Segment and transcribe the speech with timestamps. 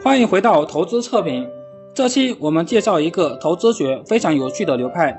[0.00, 1.44] 欢迎回到投资测评。
[1.92, 5.12] 这期我们介绍一个投资学非常有趣的流派，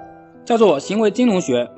[0.45, 1.69] 叫做行为金融学。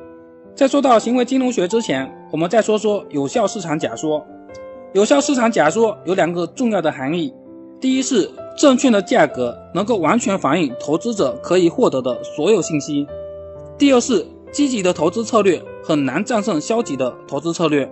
[0.53, 4.23] 在说到行为金融学之前，我们再说说有效市场假说。
[4.93, 7.33] 有效市场假说有两个重要的含义：
[7.79, 13.07] 第一是证券的价格能够完全反映投资者可以获得的所有信息；
[13.79, 17.91] 第二是积极的投资策略很难战胜消极的投资策略，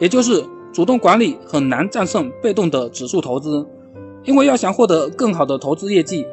[0.00, 3.64] 也就是主动管理很难战胜被动的指数投资。
[4.24, 6.26] 因为要想获得更好的投资业绩，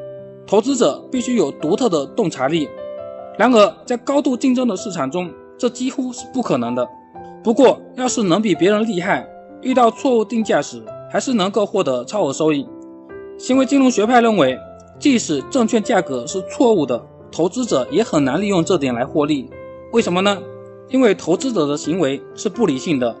[0.46, 2.68] 投资者必须有独特的洞察力。
[3.38, 6.86] 然而，在高度竞争的市场中，这几乎是不可能的。
[7.42, 9.26] 不过，要是能比别人厉害，
[9.62, 12.66] 遇到错误定价时，还是能够获得超额收益。
[13.38, 14.58] 行为金融学派认为，
[14.98, 19.48] 即使证券价格是错误的，投资者也很难利用这点来获利。
[19.92, 20.38] 为什么呢？
[20.88, 23.14] 因为投资者的行为是不理性的。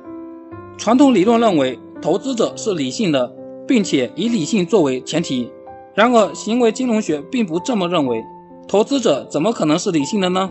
[0.76, 3.32] 传统理论认为，投资者是理性的。
[3.68, 5.52] 并且以理性作为前提，
[5.94, 8.24] 然而行为金融学并不这么认为。
[8.66, 10.50] 投资者怎么可能是理性的呢？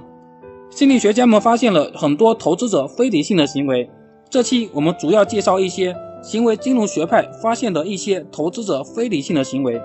[0.69, 3.89] 心理学家们发现了很多投资者非理性的行为。
[4.29, 9.81] 这期我们主要介绍一些行为金融学派发现的一些投资者非理性的行为。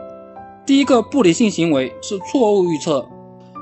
[0.67, 3.05] 第一个不理性行为是错误预测。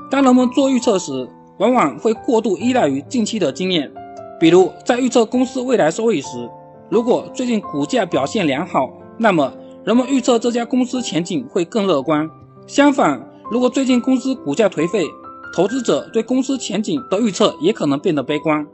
[0.09, 3.91] 当人们做预测时，往往会过度依赖于近期的经验。
[4.39, 6.49] 比如在预测公司未来收益时，
[6.89, 12.29] 如果最近股价表现良好，那么人们预测这家公司前景会更乐观。
[12.67, 15.07] 相反，如果最近公司股价颓废，
[15.55, 18.65] 投资者对公司前景的预测也可能变得悲观。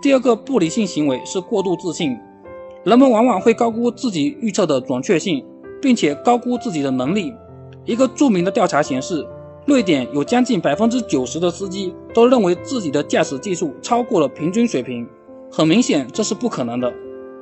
[0.00, 2.16] 第二个不理性行为是过度自信。
[2.84, 5.44] 人们往往会高估自己预测的准确性，
[5.82, 7.32] 并且高估自己的能力。
[7.84, 9.26] 一个著名的调查显示，
[9.66, 15.04] 瑞典有将近百分之九十的司机都认为自己的驾驶技术超过了平均水平。
[15.50, 16.94] 很明显，这是不可能的。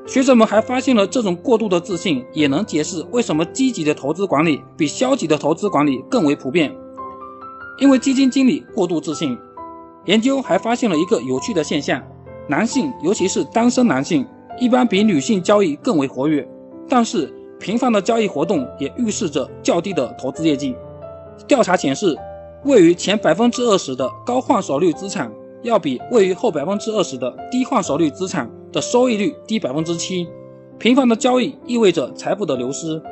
[0.07, 6.73] 学者们还发现了这种过度的自信也能解释为什么积极的投资管理比消极的投资管理更为普遍。
[7.81, 9.37] 因为基金经理过度自信。
[10.05, 12.01] 研究还发现了一个有趣的现象：
[12.49, 14.25] 男性，尤其是单身男性，
[14.61, 16.49] 一般比女性交易更为活跃。
[16.89, 17.27] 但是，
[17.59, 20.77] 频繁的交易活动也预示着较低的投资业绩。
[21.49, 22.17] 调查显示，
[22.65, 25.29] 位于前百分之二十的高换手率资产。
[25.63, 30.29] 要比位于后百分之二十的低换手率资产的收益率低百分之七。
[30.79, 33.03] 频繁的交易意味着财富的流失。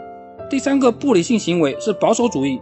[0.50, 2.60] 第三个不理性行为是保守主义。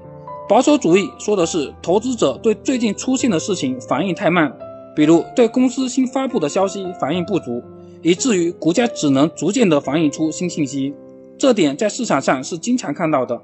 [0.48, 4.56] 保守主义说的是投资者对最近出现的事情反应太慢，
[4.94, 7.60] 比如对公司新发布的消息反应不足，
[8.02, 10.94] 以至于股价只能逐渐的反映出新信息。
[11.36, 13.40] 这点在市场上是经常看到的，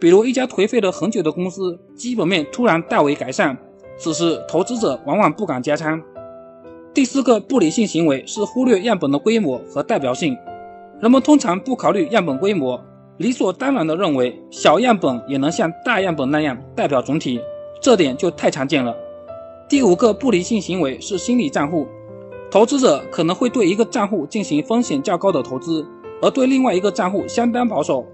[0.00, 3.58] 比如一家颓废了很久的公司，基本面突然大为改善。
[3.98, 6.00] 此时，投资者往往不敢加仓。
[6.94, 10.36] 第四个不理性行为是忽略样本的规模和代表性。
[11.00, 12.78] 人们通常不考虑样本规模，
[13.16, 17.40] 理所当然地认为小样本也能像大样本那样代表总体，
[17.80, 18.94] 这点就太常见了。
[19.70, 21.86] 第五个不理性行为是心理账户。
[22.50, 25.86] 投资者可能会对一个账户进行风险较高的投资，
[26.20, 28.04] 而对另外一个账户相当保守。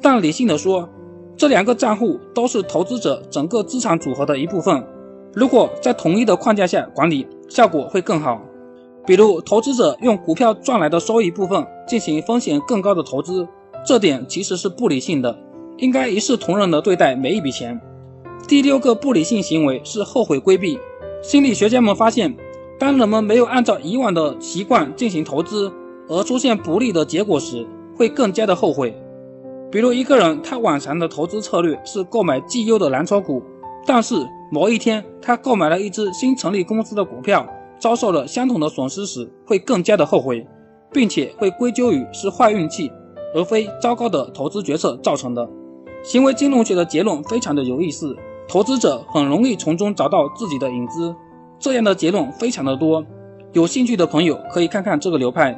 [0.00, 0.88] 但理性地说，
[1.36, 4.86] 这两个账户都是投资者整个资产组合的一部分。
[5.32, 8.40] 如果在统一的框架下管理，效果会更好。
[9.06, 13.46] 比如，投资者用股票赚来的收益部分进行风险更高的投资，
[13.86, 15.38] 这点其实是不理性的，
[15.78, 17.80] 应该一视同仁的对待每一笔钱。
[18.46, 20.78] 第六个不理性行为是后悔规避。
[21.22, 22.36] 心理学家们发现，
[22.78, 25.72] 当人们没有按照以往的习惯进行投资，
[26.08, 28.94] 而出现不利的结果时，会更加的后悔。
[29.70, 33.42] 比如，一个人他往常的投资策略是购买绩优的蓝筹股，
[33.86, 34.14] 但是
[34.52, 37.46] 某一天，他购买了一只新成立公司的股票，
[37.78, 40.44] 遭受了相同的损失时，会更加的后悔，
[40.92, 42.90] 并且会归咎于是坏运气，
[43.32, 45.48] 而非糟糕的投资决策造成的。
[46.02, 48.16] 行为金融学的结论非常的有意思，
[48.48, 51.14] 投资者很容易从中找到自己的影子。
[51.60, 53.04] 这样的结论非常的多，
[53.52, 55.56] 有兴趣的朋友可以看看这个流派。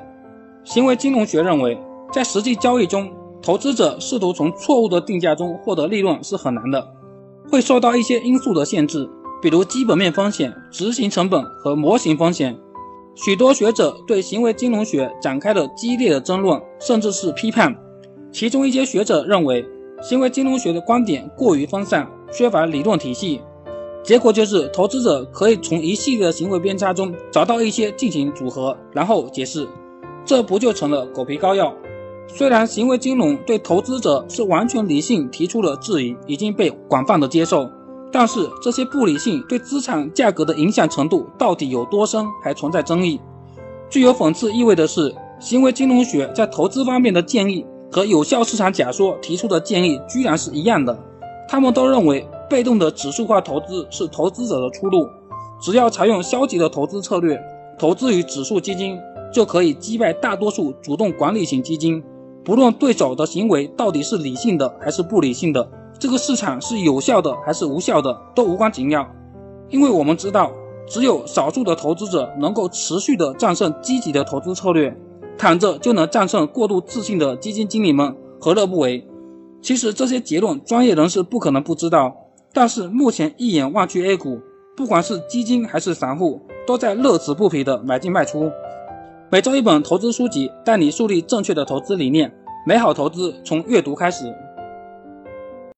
[0.64, 1.81] 行为金融学认为，
[2.12, 3.10] 在实际交易中，
[3.41, 6.87] 投资者试图从错误的定价中获得利润是很难的。
[7.50, 9.09] 会受到一些因素的限制，
[9.41, 12.59] 比如基本面风险、执行成本和模型风险。
[13.15, 17.77] 许多学者对行为金融学展开了激烈的争论，甚至是批判。
[18.31, 19.65] 其中一些学者认为，
[20.00, 23.43] 行为金融学的观点过于分散，缺乏理论体系。
[24.03, 29.69] 结果就是，投资者可以从一系列的行为偏差中找到一些进行组合，然后解释，
[30.25, 31.75] 这不就成了狗皮膏药？
[32.34, 37.69] 虽然行为金融对投资者是完全理性提出了质疑，已经被广泛的接受，
[38.11, 43.20] 但是这些不理性对资产价格的影响程度到底有多深，还存在争议。
[43.90, 50.99] 具有讽刺意味的是，行为金融学在投资方面的建议和有效市场假说提出的建议居然是一样的。
[51.50, 55.06] 他们都认为被动的指数化投资是投资者的出路，
[55.61, 57.38] 只要采用消极的投资策略，
[57.79, 58.99] 投资于指数基金，
[59.31, 62.02] 就可以击败大多数主动管理型基金。
[62.44, 65.69] 不论对手的行为到底是理性的还是不理性的，
[65.99, 69.09] 这个市场是有效的还是无效的，都无关紧要。
[69.69, 70.50] 因为我们知道，
[70.87, 74.97] 只有少数的投资者能够持续的战胜积极的投资策略，
[75.39, 79.06] 躺着就能战胜过度自信的基金经理们，何乐不为？
[79.62, 82.17] 其实这些结论，专业人士不可能不知道。
[82.53, 84.41] 但是目前一眼望去，A 股
[84.77, 88.50] 不管是基金还是散户，都在乐此不疲的买进卖出。
[89.32, 92.31] 每周一本投资书籍，带你树立正确的投资理念。
[92.67, 94.26] 美好投资从阅读开始。